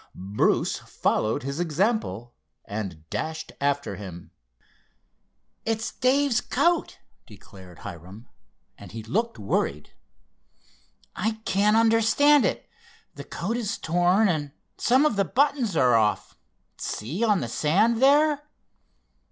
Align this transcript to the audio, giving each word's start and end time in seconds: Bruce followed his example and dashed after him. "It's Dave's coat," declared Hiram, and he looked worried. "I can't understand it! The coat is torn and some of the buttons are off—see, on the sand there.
Bruce 0.15 0.79
followed 0.79 1.43
his 1.43 1.59
example 1.59 2.33
and 2.65 3.07
dashed 3.11 3.51
after 3.61 3.97
him. 3.97 4.31
"It's 5.63 5.91
Dave's 5.91 6.41
coat," 6.41 6.97
declared 7.27 7.77
Hiram, 7.85 8.27
and 8.79 8.91
he 8.93 9.03
looked 9.03 9.37
worried. 9.37 9.91
"I 11.15 11.33
can't 11.45 11.77
understand 11.77 12.45
it! 12.45 12.67
The 13.13 13.23
coat 13.25 13.57
is 13.57 13.77
torn 13.77 14.27
and 14.27 14.53
some 14.75 15.05
of 15.05 15.17
the 15.17 15.23
buttons 15.23 15.77
are 15.77 15.93
off—see, 15.93 17.23
on 17.23 17.41
the 17.41 17.47
sand 17.47 18.01
there. 18.01 18.49